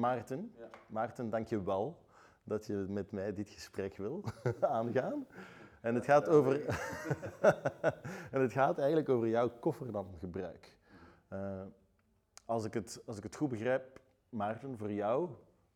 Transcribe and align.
Maarten. 0.00 0.52
Ja. 0.58 0.68
Maarten, 0.86 1.30
dank 1.30 1.48
je 1.48 1.62
wel 1.62 1.98
dat 2.42 2.66
je 2.66 2.74
met 2.74 3.12
mij 3.12 3.34
dit 3.34 3.50
gesprek 3.50 3.96
wil 3.96 4.24
aangaan. 4.60 5.26
En 5.80 5.94
het 5.94 6.04
gaat, 6.04 6.28
over 6.28 6.66
en 8.34 8.40
het 8.40 8.52
gaat 8.52 8.78
eigenlijk 8.78 9.08
over 9.08 9.28
jouw 9.28 9.50
kofferdamgebruik. 9.58 10.76
Eh 11.28 11.62
als, 12.50 12.64
ik 12.64 12.74
het, 12.74 13.02
als 13.06 13.16
ik 13.16 13.22
het 13.22 13.36
goed 13.36 13.48
begrijp, 13.48 14.00
Maarten, 14.28 14.78
voor 14.78 14.92
jou 14.92 15.28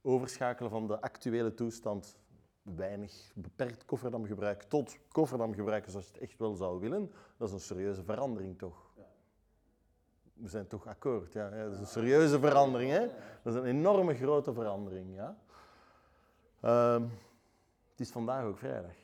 overschakelen 0.03 0.71
van 0.71 0.87
de 0.87 1.01
actuele 1.01 1.55
toestand 1.55 2.17
weinig 2.63 3.33
beperkt 3.35 3.85
kofferdamgebruik 3.85 4.63
tot 4.63 4.99
kofferdamgebruik 5.09 5.89
zoals 5.89 6.07
je 6.07 6.13
het 6.13 6.23
echt 6.23 6.39
wel 6.39 6.55
zou 6.55 6.81
willen, 6.81 7.13
dat 7.37 7.49
is 7.49 7.55
een 7.55 7.61
serieuze 7.61 8.05
verandering 8.05 8.59
toch? 8.59 8.93
We 10.45 10.51
zijn 10.51 10.67
toch 10.67 10.87
akkoord, 10.87 11.33
ja. 11.33 11.51
dat 11.51 11.73
is 11.73 11.79
een 11.79 11.87
serieuze 11.87 12.41
verandering, 12.41 12.91
hè? 12.91 13.07
Dat 13.43 13.55
is 13.55 13.61
een 13.61 13.67
enorme 13.67 14.15
grote 14.15 14.53
verandering, 14.53 15.15
ja. 15.15 15.37
Ehm, 16.61 17.03
het 17.91 18.01
is 18.01 18.11
vandaag 18.11 18.45
ook 18.45 18.59
vrijdag. 18.59 18.95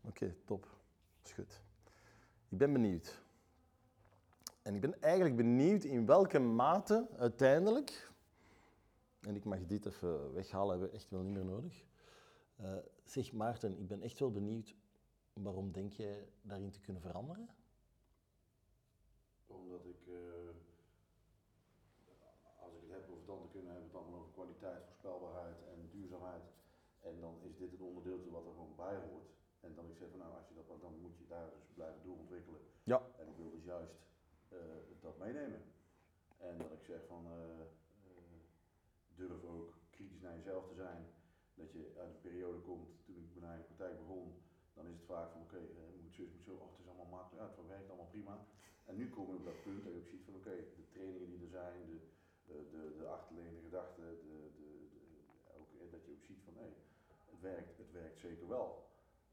Oké, 0.00 0.34
top. 0.44 0.66
is 1.24 1.32
goed. 1.32 1.60
Ik 2.48 2.58
ben 2.58 2.72
benieuwd. 2.72 3.22
En 4.62 4.74
ik 4.74 4.80
ben 4.80 5.02
eigenlijk 5.02 5.36
benieuwd 5.36 5.84
in 5.84 6.06
welke 6.06 6.38
mate 6.38 7.06
uiteindelijk, 7.18 8.12
en 9.20 9.36
ik 9.36 9.44
mag 9.44 9.66
dit 9.66 9.86
even 9.86 10.32
weghalen, 10.32 10.70
hebben 10.70 10.88
we 10.88 10.94
echt 10.94 11.10
wel 11.10 11.22
niet 11.22 11.34
meer 11.34 11.44
nodig. 11.44 11.84
Eh, 12.56 12.76
zeg 13.04 13.32
Maarten, 13.32 13.78
ik 13.78 13.88
ben 13.88 14.02
echt 14.02 14.18
wel 14.18 14.32
benieuwd, 14.32 14.74
waarom 15.32 15.72
denk 15.72 15.92
jij 15.92 16.28
daarin 16.42 16.70
te 16.70 16.80
kunnen 16.80 17.02
veranderen? 17.02 17.48
Omdat 19.46 19.84
ik, 19.84 20.06
eh, 20.06 20.54
als 22.64 22.72
ik 22.74 22.80
het 22.80 22.90
heb 22.90 23.10
over 23.10 23.24
tanden 23.24 23.50
kunnen, 23.50 23.72
hebben 23.72 23.90
we 23.90 23.98
het 23.98 24.06
dan 24.06 24.18
over 24.18 24.32
kwaliteit, 24.32 24.84
voorspelbaarheid 24.86 25.58
en 25.72 25.88
duurzaamheid. 25.90 26.44
En 27.00 27.20
dan 27.20 27.34
is 27.42 27.56
dit 27.56 27.70
het 27.70 27.80
onderdeeltje 27.80 28.30
wat 28.30 28.46
er 28.46 28.52
gewoon 28.52 28.76
bij 28.76 28.96
hoort. 29.06 29.30
En 29.60 29.74
dan 29.74 29.90
ik 29.90 29.96
zeg 29.96 30.08
van 30.10 30.18
nou, 30.18 30.32
als 30.38 30.48
je 30.48 30.54
dat, 30.54 30.80
dan 30.80 30.94
moet 31.00 31.18
je 31.18 31.26
daar 31.26 31.50
dus 31.58 31.74
blijven 31.74 32.02
doorontwikkelen. 32.04 32.60
Ja. 32.82 33.02
En 33.20 33.28
ik 33.28 33.36
wil 33.36 33.50
dus 33.50 33.64
juist 33.64 33.96
eh, 34.48 34.58
dat 35.00 35.15
meenemen. 35.26 35.62
En 36.48 36.58
dat 36.58 36.72
ik 36.78 36.84
zeg 36.92 37.00
van 37.06 37.22
eh, 37.26 37.60
eh, 37.60 38.38
durf 39.20 39.44
ook 39.44 39.70
kritisch 39.90 40.20
naar 40.20 40.36
jezelf 40.36 40.64
te 40.68 40.74
zijn. 40.74 41.02
Dat 41.54 41.72
je 41.72 41.82
uit 42.02 42.14
een 42.14 42.26
periode 42.28 42.60
komt, 42.70 42.88
toen 43.04 43.16
ik 43.16 43.34
mijn 43.34 43.52
eigen 43.52 43.66
praktijk 43.66 43.98
begon, 43.98 44.26
dan 44.74 44.86
is 44.86 44.96
het 44.98 45.10
vaak 45.14 45.30
van 45.32 45.40
oké, 45.40 45.56
eh, 45.56 46.02
moet 46.02 46.14
zus, 46.14 46.30
moet 46.34 46.44
zo, 46.44 46.54
het 46.70 46.80
is 46.80 46.88
allemaal 46.88 47.14
makkelijk 47.18 47.42
uit, 47.42 47.56
het 47.56 47.74
werkt 47.74 47.88
allemaal 47.88 48.14
prima. 48.16 48.36
En 48.84 48.96
nu 48.96 49.04
kom 49.08 49.26
je 49.30 49.36
op 49.40 49.44
dat 49.44 49.62
punt 49.62 49.82
dat 49.84 49.92
je 49.92 49.98
ook 49.98 50.12
ziet 50.14 50.24
van 50.24 50.34
oké, 50.34 50.54
de 50.80 50.86
trainingen 50.92 51.30
die 51.30 51.42
er 51.46 51.54
zijn, 51.60 51.78
de, 51.90 51.98
de, 52.48 52.56
de, 52.72 52.82
de 52.98 53.06
achterliggende 53.16 53.62
gedachten, 53.68 54.04
de, 54.04 54.36
de, 54.58 54.68
ook, 55.58 55.68
dat 55.90 56.04
je 56.04 56.12
ook 56.12 56.26
ziet 56.30 56.42
van 56.44 56.54
hé, 56.56 56.70
het, 57.32 57.40
werkt, 57.40 57.78
het 57.78 57.92
werkt 57.92 58.18
zeker 58.18 58.48
wel. 58.48 58.68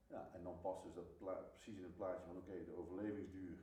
Ja, 0.07 0.29
en 0.33 0.43
dan 0.43 0.61
past 0.61 0.83
dus 0.83 0.93
dat 0.93 1.51
precies 1.53 1.77
in 1.77 1.89
het 1.89 1.95
plaatje 1.95 2.25
van 2.25 2.37
oké, 2.37 2.65
de 2.65 2.77
overlevingsduur 2.81 3.57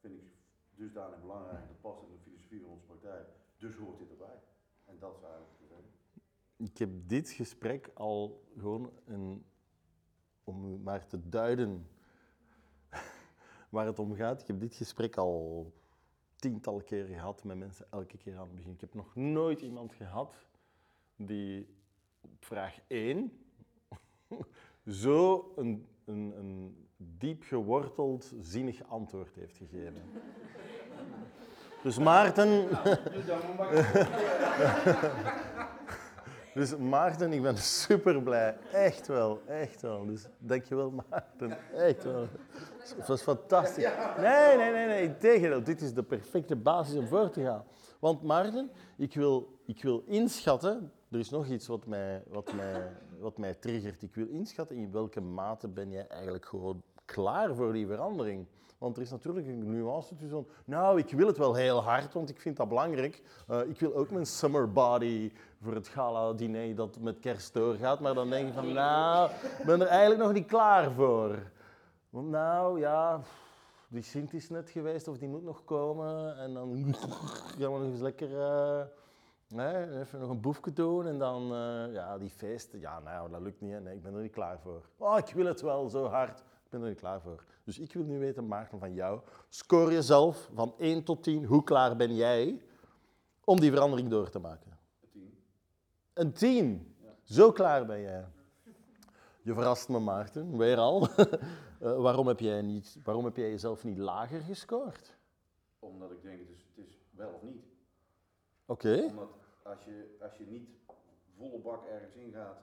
vind 0.00 0.14
ik 0.22 0.37
dusdanig 0.78 1.20
belangrijk, 1.20 1.68
dat 1.68 1.80
past 1.80 2.02
in 2.02 2.08
de 2.12 2.18
filosofie 2.18 2.60
van 2.60 2.70
onze 2.70 2.84
praktijk, 2.84 3.28
dus 3.56 3.74
hoort 3.74 3.98
dit 3.98 4.10
erbij. 4.10 4.40
En 4.84 4.98
dat 4.98 5.16
is 5.16 5.22
eigenlijk 5.22 5.52
het 5.58 5.68
probleem. 5.68 5.90
Ik 6.56 6.78
heb 6.78 6.90
dit 7.08 7.30
gesprek 7.30 7.90
al 7.94 8.44
gewoon 8.56 8.92
een, 9.04 9.44
om 10.44 10.82
maar 10.82 11.06
te 11.06 11.28
duiden 11.28 11.88
waar 13.70 13.86
het 13.86 13.98
om 13.98 14.14
gaat. 14.14 14.40
Ik 14.40 14.46
heb 14.46 14.60
dit 14.60 14.74
gesprek 14.74 15.16
al 15.16 15.72
tientallen 16.36 16.84
keren 16.84 17.14
gehad 17.14 17.44
met 17.44 17.56
mensen, 17.56 17.86
elke 17.90 18.16
keer 18.16 18.36
aan 18.36 18.46
het 18.46 18.54
begin. 18.54 18.72
Ik 18.72 18.80
heb 18.80 18.94
nog 18.94 19.14
nooit 19.14 19.60
iemand 19.60 19.92
gehad 19.92 20.46
die 21.16 21.76
op 22.20 22.44
vraag 22.44 22.78
1 22.86 23.46
zo 24.88 25.52
een, 25.56 25.86
een, 26.04 26.34
een 26.38 26.76
diep 26.96 27.42
geworteld, 27.42 28.32
zinnig 28.40 28.82
antwoord 28.88 29.34
heeft 29.34 29.56
gegeven. 29.56 30.02
Dus 31.82 31.98
Maarten, 31.98 32.68
Dus 36.54 36.76
Maarten, 36.76 37.32
ik 37.32 37.42
ben 37.42 37.56
super 37.56 38.22
blij. 38.22 38.56
Echt 38.72 39.06
wel, 39.06 39.42
echt 39.46 39.82
wel. 39.82 40.06
Dus 40.06 40.26
dankjewel 40.38 40.90
Maarten. 41.10 41.58
Echt 41.74 42.04
wel. 42.04 42.26
Het 42.96 43.06
was 43.06 43.22
fantastisch. 43.22 43.88
Nee, 44.18 44.56
nee, 44.56 44.72
nee, 44.72 44.86
nee. 44.86 45.02
Integendeel, 45.02 45.62
dit 45.62 45.80
is 45.80 45.94
de 45.94 46.02
perfecte 46.02 46.56
basis 46.56 46.96
om 46.96 47.06
voor 47.06 47.30
te 47.30 47.42
gaan. 47.42 47.64
Want 47.98 48.22
Maarten, 48.22 48.70
ik 48.96 49.14
wil, 49.14 49.58
ik 49.66 49.82
wil 49.82 50.02
inschatten. 50.06 50.92
Er 51.10 51.18
is 51.18 51.30
nog 51.30 51.46
iets 51.46 51.66
wat 51.66 51.86
mij, 51.86 52.22
wat, 52.28 52.52
mij, 52.52 52.92
wat 53.18 53.38
mij 53.38 53.54
triggert. 53.54 54.02
Ik 54.02 54.14
wil 54.14 54.26
inschatten 54.26 54.76
in 54.76 54.92
welke 54.92 55.20
mate 55.20 55.68
ben 55.68 55.90
jij 55.90 56.06
eigenlijk 56.06 56.46
gewoon 56.46 56.82
klaar 57.04 57.54
voor 57.54 57.72
die 57.72 57.86
verandering. 57.86 58.46
Want 58.78 58.96
er 58.96 59.02
is 59.02 59.10
natuurlijk 59.10 59.46
een 59.46 59.70
nuance 59.70 60.14
tussen 60.14 60.46
nou, 60.64 60.98
ik 60.98 61.10
wil 61.10 61.26
het 61.26 61.38
wel 61.38 61.54
heel 61.54 61.82
hard, 61.82 62.12
want 62.12 62.30
ik 62.30 62.40
vind 62.40 62.56
dat 62.56 62.68
belangrijk. 62.68 63.22
Eh, 63.48 63.60
ik 63.60 63.80
wil 63.80 63.94
ook 63.94 64.10
mijn 64.10 64.26
summer 64.26 64.72
body 64.72 65.32
voor 65.62 65.74
het 65.74 65.88
gala-diner 65.88 66.74
dat 66.74 66.98
met 67.00 67.18
kerst 67.18 67.54
doorgaat. 67.54 68.00
Maar 68.00 68.14
dan 68.14 68.30
denk 68.30 68.46
je 68.46 68.52
van, 68.52 68.72
nou, 68.72 69.30
ik 69.30 69.64
ben 69.66 69.80
er 69.80 69.86
eigenlijk 69.86 70.20
nog 70.20 70.32
niet 70.32 70.46
klaar 70.46 70.92
voor. 70.92 71.38
Want 72.10 72.28
nou, 72.28 72.80
ja, 72.80 73.20
die 73.88 74.02
Sint 74.02 74.34
is 74.34 74.48
net 74.48 74.70
geweest 74.70 75.08
of 75.08 75.18
die 75.18 75.28
moet 75.28 75.44
nog 75.44 75.64
komen. 75.64 76.38
En 76.38 76.54
dan 76.54 76.94
gaan 76.94 77.72
we 77.72 77.78
nog 77.78 77.82
eens 77.82 78.00
lekker 78.00 78.40
eh, 78.40 78.80
hè, 79.54 80.00
even 80.00 80.20
nog 80.20 80.30
een 80.30 80.40
boefje 80.40 80.72
doen. 80.72 81.06
En 81.06 81.18
dan, 81.18 81.42
eh, 81.42 81.92
ja, 81.92 82.18
die 82.18 82.30
feesten, 82.30 82.80
ja, 82.80 83.00
nou, 83.00 83.30
dat 83.30 83.40
lukt 83.40 83.60
niet. 83.60 83.72
Hè. 83.72 83.80
Nee, 83.80 83.94
ik 83.94 84.02
ben 84.02 84.14
er 84.14 84.22
niet 84.22 84.32
klaar 84.32 84.60
voor. 84.60 84.88
Oh, 84.96 85.18
ik 85.18 85.34
wil 85.34 85.46
het 85.46 85.60
wel 85.60 85.88
zo 85.88 86.06
hard. 86.06 86.38
Ik 86.38 86.70
ben 86.70 86.82
er 86.82 86.88
niet 86.88 86.98
klaar 86.98 87.20
voor. 87.20 87.44
Dus 87.64 87.78
ik 87.78 87.92
wil 87.92 88.04
nu 88.04 88.18
weten, 88.18 88.46
Maarten, 88.46 88.78
van 88.78 88.94
jou. 88.94 89.20
Score 89.48 89.92
jezelf 89.92 90.50
van 90.54 90.74
1 90.78 91.04
tot 91.04 91.22
10. 91.22 91.44
Hoe 91.44 91.64
klaar 91.64 91.96
ben 91.96 92.14
jij 92.14 92.62
om 93.44 93.60
die 93.60 93.70
verandering 93.70 94.10
door 94.10 94.30
te 94.30 94.38
maken? 94.38 94.78
Het 95.00 95.12
team. 95.12 95.30
Een 96.12 96.32
10. 96.32 96.96
Zo 97.22 97.52
klaar 97.52 97.86
ben 97.86 98.00
jij. 98.00 98.24
Je 99.42 99.54
verrast 99.54 99.88
me, 99.88 99.98
Maarten, 99.98 100.56
weer 100.56 100.76
al. 100.76 101.08
Eh, 101.78 101.96
waarom, 101.96 102.26
heb 102.26 102.40
jij 102.40 102.62
niet, 102.62 102.98
waarom 103.04 103.24
heb 103.24 103.36
jij 103.36 103.50
jezelf 103.50 103.84
niet 103.84 103.98
lager 103.98 104.40
gescoord? 104.40 105.16
Omdat 105.78 106.10
ik 106.10 106.22
denk, 106.22 106.38
het 106.38 106.48
is, 106.48 106.66
het 106.74 106.86
is 106.86 106.98
wel 107.10 107.30
of 107.30 107.42
niet. 107.42 107.64
Oké. 108.70 109.02
Omdat 109.02 109.28
als 109.62 109.84
je, 109.84 110.16
als 110.20 110.36
je 110.36 110.46
niet 110.46 110.68
volle 111.36 111.58
bak 111.58 111.86
ergens 111.86 112.14
ingaat 112.14 112.58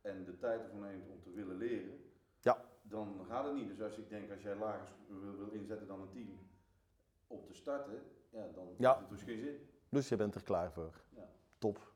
en 0.00 0.24
de 0.24 0.38
tijd 0.38 0.60
ervoor 0.62 0.80
neemt 0.80 1.08
om 1.08 1.22
te 1.22 1.30
willen 1.30 1.56
leren, 1.56 2.04
Ja. 2.40 2.64
dan 2.82 3.24
gaat 3.28 3.44
het 3.44 3.54
niet. 3.54 3.68
Dus 3.68 3.80
als 3.80 3.96
ik 3.98 4.08
denk, 4.08 4.30
als 4.30 4.42
jij 4.42 4.54
lager 4.56 4.88
wil, 5.08 5.48
inzetten 5.50 5.86
dan 5.86 6.00
een 6.00 6.10
team 6.10 6.38
om 7.26 7.44
te 7.46 7.54
starten, 7.54 8.02
ja, 8.30 8.46
dan 8.54 8.74
Ja. 8.78 8.88
heeft 8.88 9.00
het 9.00 9.18
dus 9.18 9.22
geen 9.22 9.40
zin. 9.40 9.68
Dus 9.88 10.08
je 10.08 10.16
bent 10.16 10.34
er 10.34 10.42
klaar 10.42 10.72
voor. 10.72 11.00
Ja. 11.08 11.28
Top. 11.58 11.92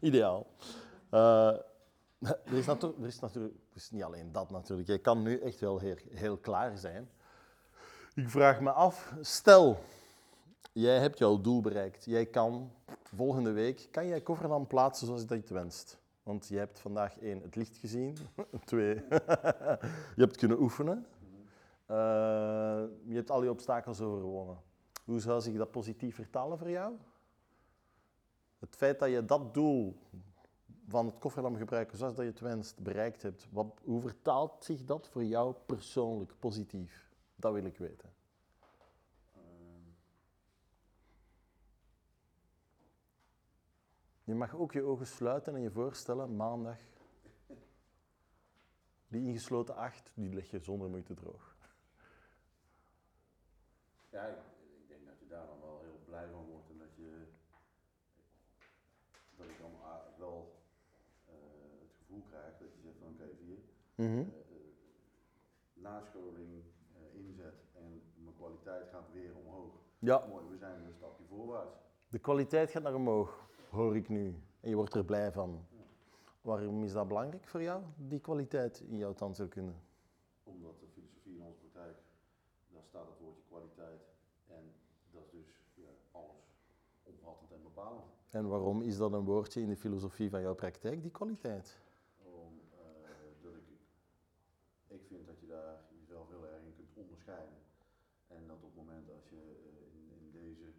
Ideaal. 0.00 0.46
Eh, 1.10 1.48
er, 2.18 2.52
is 2.52 2.66
er 2.66 2.94
is 3.06 3.18
natuurlijk 3.20 3.54
is 3.72 3.90
niet 3.90 4.02
alleen 4.02 4.32
dat 4.32 4.50
natuurlijk. 4.50 4.88
Je 4.88 4.98
kan 4.98 5.22
nu 5.22 5.38
echt 5.40 5.60
wel 5.60 5.78
heel, 5.78 5.96
heel 6.10 6.36
klaar 6.38 6.76
zijn. 6.78 7.10
Ik 8.14 8.30
vraag 8.30 8.60
me 8.60 8.70
af, 8.70 9.14
stel, 9.20 9.78
jij 10.74 10.98
hebt 10.98 11.18
jouw 11.18 11.40
doel 11.40 11.60
bereikt. 11.60 12.04
Jij 12.04 12.26
kan 12.26 12.70
volgende 13.02 13.52
week, 13.52 13.88
kan 13.90 14.06
jij 14.06 14.20
Kofferdam 14.20 14.66
plaatsen 14.66 15.06
zoals 15.06 15.26
dat 15.26 15.48
je 15.48 15.54
wenst? 15.54 15.98
Want 16.22 16.48
je 16.48 16.56
hebt 16.56 16.80
vandaag 16.80 17.18
één, 17.18 17.42
het 17.42 17.56
licht 17.56 17.76
gezien. 17.76 18.16
Twee, 18.64 18.94
je 20.16 20.22
hebt 20.24 20.36
kunnen 20.36 20.60
oefenen. 20.60 21.06
Eh, 21.86 21.96
je 23.04 23.14
hebt 23.14 23.30
al 23.30 23.40
die 23.40 23.50
obstakels 23.50 24.00
overwonnen. 24.00 24.58
Hoe 25.04 25.20
zou 25.20 25.40
zich 25.40 25.56
dat 25.56 25.70
positief 25.70 26.14
vertalen 26.14 26.58
voor 26.58 26.70
jou? 26.70 26.94
Het 28.58 28.76
feit 28.76 28.98
dat 28.98 29.10
je 29.10 29.24
dat 29.24 29.54
doel 29.54 29.96
van 30.88 31.06
het 31.06 31.18
kofferdam 31.18 31.56
gebruiken 31.56 31.98
zoals 31.98 32.14
dat 32.14 32.24
je 32.24 32.30
het 32.30 32.40
wenst 32.40 32.82
bereikt 32.82 33.22
hebt, 33.22 33.46
wat, 33.50 33.80
hoe 33.84 34.00
vertaalt 34.00 34.64
zich 34.64 34.84
dat 34.84 35.08
voor 35.08 35.24
jou 35.24 35.54
persoonlijk 35.66 36.34
positief? 36.38 37.10
Dat 37.36 37.52
wil 37.52 37.64
ik 37.64 37.78
weten. 37.78 38.12
Je 44.24 44.34
mag 44.34 44.54
ook 44.54 44.72
je 44.72 44.82
ogen 44.82 45.06
sluiten 45.06 45.54
en 45.54 45.60
je 45.60 45.70
voorstellen, 45.70 46.36
maandag, 46.36 46.78
die 49.08 49.26
ingesloten 49.26 49.76
acht, 49.76 50.12
die 50.14 50.34
leg 50.34 50.50
je 50.50 50.58
zonder 50.58 50.88
moeite 50.88 51.14
droog. 51.14 51.56
ja, 54.10 54.24
ik, 54.26 54.36
ik 54.80 54.88
denk 54.88 55.06
dat 55.06 55.18
je 55.18 55.26
daar 55.28 55.46
dan 55.46 55.60
wel 55.60 55.80
heel 55.82 55.98
blij 56.04 56.28
van 56.32 56.44
wordt 56.46 56.70
en 56.70 56.78
dat 56.78 56.96
je 56.96 57.26
dat 59.36 59.46
ik 59.46 59.58
dan 59.58 59.72
ah, 59.82 60.18
wel 60.18 60.62
eh, 61.26 61.34
het 61.80 61.92
gevoel 61.98 62.22
krijg 62.28 62.58
dat 62.58 62.68
je 62.74 62.80
zegt 62.82 62.96
van 62.98 63.08
oké, 63.08 63.34
zie 63.36 63.48
je, 63.48 63.62
Mhm. 63.96 64.18
eh, 64.18 64.20
eh, 64.20 64.26
nascholing 65.72 66.62
eh, 66.94 67.18
inzet 67.20 67.54
en 67.72 68.02
mijn 68.14 68.36
kwaliteit 68.36 68.88
gaat 68.88 69.12
weer 69.12 69.36
omhoog. 69.36 69.72
Ja, 69.98 70.26
Mooi, 70.26 70.44
we 70.48 70.56
zijn 70.56 70.78
weer 70.78 70.86
een 70.86 70.94
stapje 70.94 71.24
voorwaarts. 71.28 71.76
De 72.08 72.18
kwaliteit 72.18 72.70
gaat 72.70 72.82
naar 72.82 72.94
omhoog, 72.94 73.48
hoor 73.74 73.96
ik 73.96 74.08
nu. 74.08 74.34
En 74.60 74.68
je 74.68 74.76
wordt 74.76 74.94
er 74.94 75.04
blij 75.04 75.32
van. 75.32 75.66
Waarom 76.40 76.84
is 76.84 76.92
dat 76.92 77.08
belangrijk 77.08 77.46
voor 77.46 77.62
jou, 77.62 77.82
die 77.96 78.20
kwaliteit 78.20 78.80
in 78.80 78.96
jouw 78.96 79.12
tandheelkunde? 79.12 79.72
Omdat 80.42 80.80
de 80.80 80.86
filosofie 80.86 81.34
in 81.34 81.42
onze 81.42 81.58
praktijk, 81.58 81.96
daar 82.72 82.82
staat 82.82 83.06
het 83.06 83.18
woordje 83.20 83.42
kwaliteit. 83.48 84.02
En 84.46 84.72
dat 85.10 85.22
is 85.30 85.46
dus 85.74 85.84
ja, 85.84 85.90
alles 86.12 86.44
omvattend 87.02 87.52
en 87.52 87.62
bepalend. 87.62 88.04
En 88.30 88.48
waarom 88.48 88.82
is 88.82 88.96
dat 88.96 89.12
een 89.12 89.24
woordje 89.24 89.60
in 89.60 89.68
de 89.68 89.76
filosofie 89.76 90.30
van 90.30 90.40
jouw 90.40 90.54
praktijk, 90.54 91.02
die 91.02 91.10
kwaliteit? 91.10 91.78
Om, 92.22 92.60
eh, 92.72 93.42
dat 93.42 93.54
ik, 93.54 93.66
ik 94.86 95.02
vind 95.08 95.26
dat 95.26 95.40
je 95.40 95.46
daar 95.46 95.80
jezelf 96.00 96.28
heel 96.28 96.46
erg 96.46 96.62
in 96.64 96.74
kunt 96.76 96.96
onderscheiden. 96.96 97.58
En 98.26 98.46
dat 98.46 98.56
op 98.56 98.62
het 98.62 98.84
moment 98.84 99.10
als 99.10 99.28
je 99.28 99.36
eh, 99.36 99.96
in, 99.96 100.06
in 100.20 100.30
deze 100.30 100.72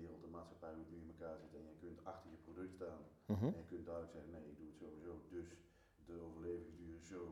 wereld, 0.00 0.20
de 0.20 0.26
maatschappij, 0.36 0.72
hoe 0.74 0.84
het 0.84 0.90
nu 0.94 0.98
in 1.04 1.12
elkaar 1.14 1.36
zit 1.42 1.52
en 1.58 1.64
je 1.72 1.76
kunt 1.84 1.98
achter 2.12 2.30
je 2.30 2.36
product 2.46 2.74
staan 2.80 3.00
Mhm. 3.26 3.44
en 3.44 3.56
je 3.62 3.68
kunt 3.72 3.84
duidelijk 3.88 4.12
zeggen, 4.16 4.30
nee, 4.36 4.44
ik 4.50 4.56
doe 4.58 4.66
het 4.70 4.76
sowieso, 4.82 5.12
dus 5.36 5.48
de 6.08 6.14
overlevingsduur 6.26 6.94
is 7.00 7.06
zo, 7.14 7.22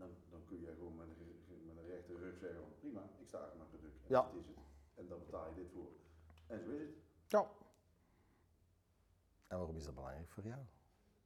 dan, 0.00 0.10
dan 0.32 0.42
kun 0.48 0.60
je 0.60 0.72
gewoon 0.78 0.96
met 0.96 1.08
een, 1.08 1.32
met 1.66 1.76
een 1.80 1.88
rechte 1.94 2.14
rug 2.24 2.36
zeggen 2.44 2.60
van 2.60 2.72
prima, 2.78 3.02
ik 3.22 3.26
sta 3.28 3.38
achter 3.38 3.56
mijn 3.58 3.68
product 3.74 3.96
en 4.02 4.08
Ja. 4.16 4.22
dit 4.32 4.40
is 4.42 4.48
het. 4.48 4.58
En 4.98 5.04
daar 5.08 5.18
betaal 5.18 5.46
je 5.48 5.54
dit 5.54 5.70
voor. 5.74 5.90
En 6.46 6.58
zo 6.64 6.70
is 6.70 6.80
het. 6.80 6.96
Ja. 7.36 7.42
En 9.46 9.56
waarom 9.58 9.76
is 9.76 9.84
dat 9.84 9.94
belangrijk 9.94 10.28
voor 10.28 10.44
jou? 10.44 10.60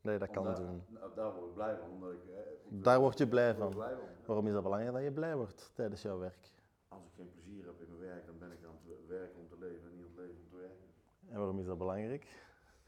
Nee, 0.01 0.19
dat 0.19 0.31
kan 0.31 0.55
doen. 0.55 0.85
Nou, 0.89 1.15
daar 1.15 1.33
word 1.35 1.47
ik 1.49 1.55
blij 1.55 1.77
van, 1.77 1.91
omdat 1.91 2.13
ik... 2.13 2.29
eh, 2.29 2.39
ik 2.71 2.85
Daar 2.85 3.01
word 3.01 3.19
je 3.19 3.29
blij 3.29 3.55
van. 3.55 3.71
blij 3.75 3.95
van. 3.97 4.09
Waarom 4.27 4.47
is 4.47 4.53
dat 4.53 4.63
belangrijk 4.63 4.95
dat 4.95 5.03
je 5.03 5.13
blij 5.13 5.37
wordt 5.37 5.71
tijdens 5.75 6.03
jouw 6.03 6.19
werk? 6.19 6.51
Als 6.89 7.05
ik 7.05 7.13
geen 7.17 7.31
plezier 7.33 7.65
heb 7.67 7.81
in 7.81 7.89
mijn 7.89 8.01
werk, 8.27 8.39
dan 8.39 8.49
ben 8.49 8.59
ik 8.59 8.65
aan 8.65 8.79
het 8.85 9.07
werken 9.07 9.41
om 9.41 9.49
te 9.49 9.59
leven 9.59 9.91
en 9.91 9.97
niet 9.97 10.05
aan 10.05 10.11
het 10.11 10.19
leven 10.19 10.37
om 10.37 10.49
te 10.49 10.57
werken. 10.57 10.87
En 11.29 11.37
waarom 11.37 11.59
is 11.59 11.67
dat 11.67 11.79
belangrijk? 11.79 12.27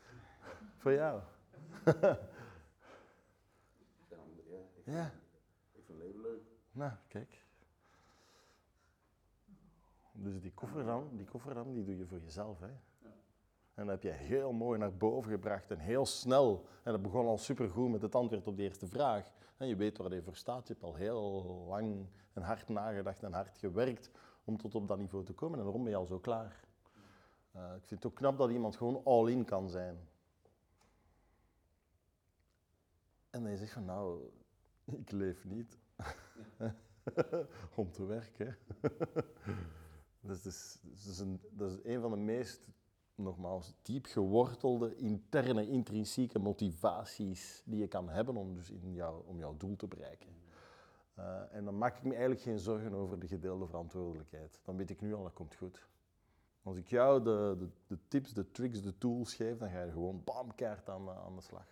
voor 0.83 0.93
jou? 0.93 1.21
Ja, 4.09 4.17
ja, 4.49 4.57
ik, 4.77 4.85
Ja. 4.85 5.11
Vind, 5.11 5.23
ik 5.73 5.85
vind 5.85 5.99
leven 5.99 6.21
leuk. 6.21 6.43
Nou, 6.73 6.93
kijk. 7.09 7.43
Dus 10.13 10.41
die 10.41 10.53
koffer 10.53 10.85
dan, 10.85 11.17
die 11.17 11.27
koffer 11.27 11.55
dan, 11.55 11.75
die 11.75 11.85
doe 11.85 11.97
je 11.97 12.07
voor 12.07 12.21
jezelf, 12.21 12.61
hè? 12.61 12.71
En 13.75 13.87
dat 13.87 13.89
heb 13.89 14.03
je 14.03 14.25
heel 14.25 14.53
mooi 14.53 14.79
naar 14.79 14.97
boven 14.97 15.31
gebracht 15.31 15.71
en 15.71 15.79
heel 15.79 16.07
snel. 16.07 16.67
En 16.83 16.93
dat 16.93 17.03
begon 17.03 17.27
al 17.27 17.39
supergoed 17.39 17.91
met 17.91 18.03
het 18.03 18.15
antwoord 18.15 18.47
op 18.47 18.57
de 18.57 18.63
eerste 18.63 18.87
vraag. 18.87 19.33
En 19.57 19.67
je 19.67 19.77
weet 19.77 19.99
waar 19.99 20.15
je 20.15 20.23
voor 20.23 20.37
staat. 20.37 20.67
Je 20.67 20.73
hebt 20.73 20.85
al 20.85 20.95
heel 20.95 21.45
lang 21.69 22.07
en 22.33 22.43
hard 22.43 22.69
nagedacht 22.69 23.23
en 23.23 23.33
hard 23.33 23.59
gewerkt 23.59 24.11
om 24.45 24.57
tot 24.57 24.75
op 24.75 24.89
dat 24.89 24.99
niveau 24.99 25.25
te 25.25 25.33
komen. 25.33 25.59
En 25.59 25.65
daarom 25.65 25.83
ben 25.83 25.93
je 25.93 25.99
al 25.99 26.07
zo 26.07 26.19
klaar. 26.19 26.65
Eh, 27.53 27.75
ik 27.77 27.85
vind 27.85 28.03
het 28.03 28.07
ook 28.07 28.19
knap 28.19 28.39
dat 28.39 28.51
iemand 28.51 28.77
gewoon 28.77 29.05
all-in 29.05 29.45
kan 29.45 29.71
zijn. 29.71 30.09
En 33.31 33.43
dat 33.43 33.53
je 33.53 33.59
zegt 33.59 33.73
van 33.73 33.85
nou, 33.85 34.31
ik 35.01 35.11
leef 35.11 35.45
niet 35.45 35.79
om 37.75 37.91
te 37.93 38.05
werken. 38.05 38.59
dat, 40.21 40.45
is, 40.45 40.79
dat, 40.83 41.13
is 41.13 41.19
een, 41.19 41.41
dat 41.51 41.85
is 41.85 42.01
van 42.01 42.11
de 42.11 42.17
meest, 42.17 42.67
nogmaals, 43.15 43.75
diep 43.83 44.07
gewortelde, 44.07 44.97
interne, 44.97 45.69
intrinsieke 45.69 46.39
motivaties 46.39 47.63
die 47.65 47.79
je 47.79 47.89
kan 47.89 48.09
hebben 48.09 48.37
om, 48.37 48.55
dus 48.55 48.71
in 48.71 48.93
jou, 48.95 49.27
om 49.27 49.39
jouw 49.39 49.57
doel 49.57 49.77
te 49.77 49.87
bereiken. 49.87 50.44
Eh, 51.15 51.55
en 51.55 51.65
dan 51.65 51.79
maak 51.79 51.97
ik 51.97 52.03
me 52.03 52.11
eigenlijk 52.11 52.41
geen 52.41 52.59
zorgen 52.59 52.95
over 52.95 53.19
de 53.19 53.27
gedeelde 53.27 53.67
verantwoordelijkheid. 53.67 54.61
Dan 54.65 54.77
weet 54.77 54.91
ik 54.91 55.01
nu 55.01 55.15
al, 55.15 55.23
dat 55.23 55.33
komt 55.33 55.55
goed. 55.55 55.89
Als 56.63 56.77
ik 56.77 56.87
jou 56.89 57.23
de, 57.23 57.55
de, 57.59 57.69
de 57.87 57.99
tips, 58.09 58.33
de 58.33 58.51
tricks, 58.51 58.83
de 58.83 58.99
tools 58.99 59.35
geef, 59.35 59.59
dan 59.59 59.71
ga 59.71 59.83
je 59.83 59.91
gewoon 59.93 60.25
bam, 60.25 60.55
keihard 60.55 60.89
aan, 60.89 61.05
de- 61.05 61.11
aan 61.15 61.35
de 61.37 61.41
slag. 61.43 61.67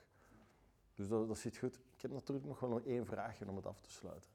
Dus 0.94 1.08
dat, 1.08 1.28
dat 1.28 1.38
zit 1.38 1.56
goed. 1.56 1.74
Ik 1.94 2.02
heb 2.02 2.10
natuurlijk 2.10 2.46
nog 2.46 2.60
wel 2.60 2.70
nog 2.70 2.80
één 2.80 3.06
vraagje 3.06 3.48
om 3.48 3.56
het 3.56 3.66
af 3.66 3.80
te 3.80 3.90
sluiten. 3.90 4.30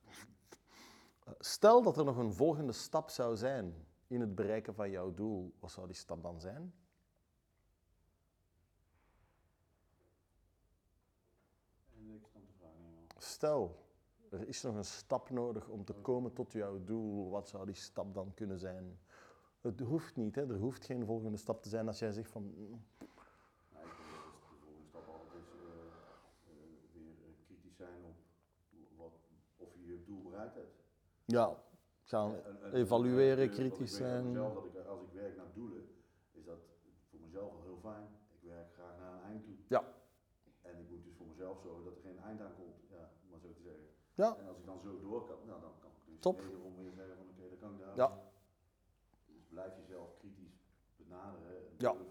Eh, 1.25 1.33
Stel 1.39 1.83
dat 1.83 1.98
er 1.98 2.06
nog 2.06 2.18
een 2.18 2.33
volgende 2.33 2.71
stap 2.74 3.09
zou 3.09 3.36
zijn 3.38 3.86
in 4.07 4.19
het 4.21 4.36
bereiken 4.36 4.74
van 4.75 4.89
jouw 4.89 5.13
doel, 5.13 5.54
wat 5.59 5.71
zou 5.71 5.88
die 5.88 5.95
stap 5.95 6.21
dan 6.24 6.39
zijn? 6.42 6.74
Stel, 13.18 13.86
er 14.31 14.47
is 14.47 14.62
nog 14.62 14.75
een 14.75 14.85
stap 14.85 15.29
nodig 15.29 15.68
om 15.68 15.85
te 15.85 15.94
komen 15.94 16.33
tot 16.33 16.51
jouw 16.51 16.83
doel, 16.83 17.29
wat 17.29 17.47
zou 17.50 17.65
die 17.65 17.75
stap 17.75 18.13
dan 18.13 18.33
kunnen 18.33 18.59
zijn? 18.59 19.00
Het 19.62 19.79
hoeft 19.79 20.15
niet, 20.15 20.35
hè? 20.35 20.41
er 20.53 20.57
hoeft 20.59 20.85
geen 20.85 21.06
volgende 21.06 21.38
stap 21.38 21.63
te 21.63 21.69
zijn 21.69 21.88
als 21.88 22.00
jij 22.00 22.12
zegt 22.12 22.31
van, 22.31 22.44
mm, 22.44 22.53
Nou, 23.74 23.85
ik 23.85 23.91
denk 23.97 24.09
dat 24.13 24.33
de 24.50 24.57
volgende 24.59 24.88
stap 24.88 25.07
altijd 25.07 25.44
is 25.44 25.50
eh, 25.51 25.68
eh, 26.47 26.94
weer 26.94 27.12
eh, 27.25 27.45
kritisch 27.45 27.75
zijn 27.75 28.03
op 28.06 28.15
wat, 28.97 29.13
of 29.57 29.69
je 29.75 29.85
je 29.88 30.03
doel 30.06 30.21
bereikt 30.21 30.56
hebt. 30.56 30.75
ja, 31.25 31.63
gaan 32.03 32.33
En- 32.35 32.62
en- 32.63 32.73
evalueren, 32.73 33.44
en- 33.44 33.50
kritisch 33.51 33.95
zijn. 33.95 34.25
Mezelf, 34.27 34.53
dat 34.53 34.65
ik, 34.65 34.85
als 34.88 35.01
ik 35.01 35.12
werk 35.13 35.35
naar 35.38 35.53
doelen, 35.53 35.83
is 36.31 36.45
dat 36.45 36.59
voor 37.09 37.19
mezelf 37.19 37.51
al 37.53 37.62
heel 37.62 37.80
fijn. 37.81 38.07
Ik 38.30 38.41
werk 38.50 38.73
graag 38.73 38.97
naar 39.00 39.13
een 39.13 39.21
eind 39.23 39.44
toe. 39.44 39.56
Ja. 39.68 39.83
En 40.62 40.77
ik 40.80 40.89
moet 40.89 41.03
dus 41.03 41.13
voor 41.18 41.27
mezelf 41.27 41.62
zorgen 41.62 41.83
dat 41.83 41.95
er 41.95 42.01
geen 42.01 42.19
eind 42.19 42.41
aan 42.41 42.56
komt, 42.56 42.75
ja, 42.89 43.12
om 43.23 43.30
maar 43.30 43.39
zo 43.39 43.53
te 43.53 43.62
zeggen. 43.62 43.85
Ja. 44.21 44.29
En 44.41 44.47
als 44.51 44.57
ik 44.61 44.65
dan 44.65 44.79
zo 44.79 44.99
door 45.07 45.21
kan, 45.27 45.37
nou, 45.49 45.59
dan 45.61 45.73
kan 45.81 45.89
ik 45.97 46.01
dus 46.05 46.19
Top. 46.27 46.37
wederom 46.41 46.73
weer 46.83 46.91
zeggen 46.99 47.15
van 47.19 47.27
oké, 47.33 47.43
dan 47.49 47.59
kan 47.63 47.71
ik 47.75 47.79
daar. 47.85 47.95
Ja. 47.95 48.09
Dus 49.35 49.43
blijf 49.55 49.73
jezelf 49.81 50.09
kritisch 50.21 50.57
benaderen. 50.95 51.57
En 51.69 51.75
Ja. 51.85 51.91
durf, 51.93 52.07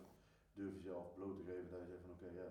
durf 0.58 0.72
jezelf 0.74 1.14
bloot 1.14 1.36
te 1.36 1.44
geven 1.50 1.70
dat 1.70 1.80
je 1.80 1.86
zegt 1.92 2.02
van 2.06 2.10
oké, 2.16 2.28
ja, 2.40 2.48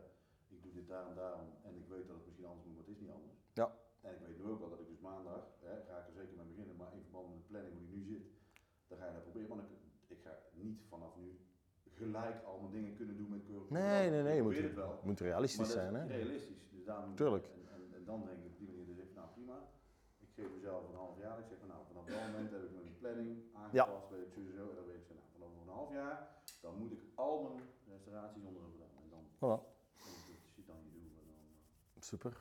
ik 0.53 0.59
doe 0.63 0.71
dit 0.79 0.87
daar 0.87 1.05
en 1.09 1.15
daarom. 1.15 1.47
En 1.67 1.73
ik 1.81 1.87
weet 1.93 2.07
dat 2.07 2.15
het 2.17 2.25
misschien 2.25 2.45
anders 2.51 2.65
moet, 2.65 2.75
maar 2.75 2.85
het 2.85 2.93
is 2.95 3.01
niet 3.03 3.11
anders. 3.17 3.37
Ja. 3.61 3.67
En 4.07 4.11
ik 4.15 4.19
weet 4.25 4.37
nu 4.37 4.43
ook 4.51 4.59
wel 4.59 4.69
dat 4.69 4.79
ik 4.79 4.87
dus 4.93 4.99
maandag, 5.09 5.43
hè, 5.67 5.73
ga 5.87 5.95
ik 6.01 6.07
er 6.07 6.13
zeker 6.21 6.35
mee 6.39 6.45
beginnen, 6.53 6.75
maar 6.75 6.91
in 6.97 7.01
verband 7.01 7.27
met 7.29 7.37
de 7.41 7.47
planning 7.51 7.73
hoe 7.77 7.87
die 7.87 7.95
nu 7.97 8.03
zit, 8.13 8.25
dan 8.87 8.97
ga 8.99 9.05
je 9.07 9.13
dat 9.13 9.23
proberen. 9.27 9.49
Want 9.49 9.61
ik, 9.61 9.69
ik 10.15 10.19
ga 10.25 10.33
niet 10.63 10.79
vanaf 10.89 11.13
nu 11.17 11.39
gelijk 12.01 12.43
al 12.43 12.59
mijn 12.59 12.71
dingen 12.77 12.95
kunnen 12.95 13.17
doen 13.17 13.29
met 13.29 13.43
curve. 13.45 13.73
Nee, 13.73 14.09
nee, 14.09 14.23
nee, 14.23 14.35
je 14.35 14.43
moet, 14.43 14.57
het 14.57 14.73
wel. 14.73 14.99
moet 15.03 15.19
realistisch 15.19 15.57
dat 15.67 15.77
zijn. 15.79 15.93
Hè? 15.95 16.05
realistisch. 16.05 16.69
Dus 16.71 16.83
daarom, 16.85 17.15
Tuurlijk. 17.15 17.45
En, 17.45 17.67
en, 17.73 17.81
en 17.97 18.03
dan 18.05 18.25
denk. 18.25 18.43
Ik 18.43 18.54
geef 20.35 20.49
mezelf 20.55 20.81
een 20.89 20.95
half 20.95 21.17
jaar. 21.17 21.39
Ik 21.39 21.45
zeg 21.49 21.57
van 21.63 21.67
nou, 21.67 21.81
vanaf 21.87 22.05
dat 22.05 22.19
moment 22.27 22.51
heb 22.51 22.63
ik 22.63 22.71
mijn 22.73 22.95
planning 23.01 23.31
aangepast. 23.53 24.09
Weet 24.09 24.25
ik 24.27 24.31
sowieso. 24.37 24.63
En 24.69 24.75
dan 24.75 24.85
weet 24.85 24.95
ik 25.01 25.05
zo, 25.07 25.13
nou, 25.13 25.27
vanaf 25.35 25.49
een 25.61 25.73
half 25.79 25.91
jaar, 25.91 26.17
dan 26.61 26.73
moet 26.77 26.91
ik 26.91 27.01
al 27.15 27.43
mijn 27.43 27.59
restauraties 27.93 28.43
onder 28.43 28.61
gedaan. 28.71 28.95
En 29.03 29.09
dan, 29.09 29.23
Voilà. 29.35 29.39
dan 29.39 29.49
dat 30.05 30.55
is 30.55 30.65
dan 30.65 30.75
je 30.93 31.11
dan, 31.15 31.25
eh, 31.95 32.01
Super. 32.11 32.33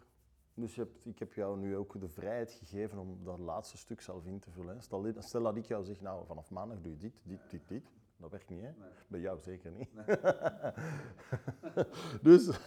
Dus 0.56 0.74
je 0.74 0.80
hebt, 0.80 1.06
ik 1.06 1.18
heb 1.18 1.32
jou 1.32 1.58
nu 1.58 1.76
ook 1.76 2.00
de 2.00 2.08
vrijheid 2.08 2.52
gegeven 2.52 2.98
om 2.98 3.24
dat 3.24 3.38
laatste 3.38 3.76
stuk 3.76 4.00
zelf 4.00 4.26
in 4.26 4.38
te 4.38 4.50
vullen. 4.50 4.82
Stel, 4.82 5.02
dat 5.42 5.56
ik 5.56 5.64
jou 5.64 5.84
zeg, 5.84 6.00
nou 6.00 6.26
vanaf 6.26 6.50
maandag 6.50 6.80
doe 6.80 6.92
je 6.92 6.98
dit, 6.98 7.14
dit, 7.22 7.50
dit, 7.50 7.68
dit. 7.68 7.92
Dat 8.16 8.30
werkt 8.30 8.48
niet, 8.48 8.60
hè? 8.60 8.70
nee. 8.70 8.90
Bij 9.06 9.20
jou 9.20 9.40
zeker 9.40 9.70
niet. 9.70 9.88
dus 12.28 12.58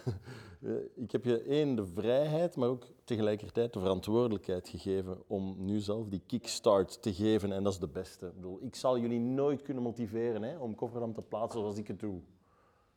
ik 1.07 1.13
heb 1.13 1.25
je 1.25 1.41
één 1.41 1.75
de 1.75 1.85
vrijheid, 1.85 2.55
maar 2.55 2.69
ook 2.69 2.87
tegelijkertijd 3.03 3.73
de 3.73 3.79
verantwoordelijkheid 3.79 4.69
gegeven 4.69 5.23
om 5.27 5.55
nu 5.57 5.79
zelf 5.79 6.07
die 6.07 6.21
kickstart 6.25 7.01
te 7.01 7.13
geven. 7.13 7.51
En 7.51 7.63
dat 7.63 7.73
is 7.73 7.79
de 7.79 7.87
beste. 7.87 8.25
Ik, 8.25 8.35
bedoel, 8.35 8.59
ik 8.61 8.75
zal 8.75 8.99
jullie 8.99 9.19
nooit 9.19 9.61
kunnen 9.61 9.83
motiveren 9.83 10.43
hè, 10.43 10.57
om 10.57 10.75
Kofferdam 10.75 11.13
te 11.13 11.21
plaatsen 11.21 11.59
zoals 11.59 11.77
ik 11.77 11.87
het 11.87 11.99
doe. 11.99 12.21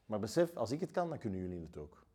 Maar 0.06 0.18
besef, 0.18 0.56
als 0.56 0.70
ik 0.70 0.80
het 0.80 0.90
kan, 0.90 1.08
dan 1.08 1.18
kunnen 1.18 1.40
jullie 1.40 1.60
het 1.60 1.76
ook. 1.76 2.04